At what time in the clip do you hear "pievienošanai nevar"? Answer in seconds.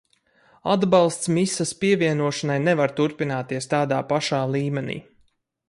1.83-2.95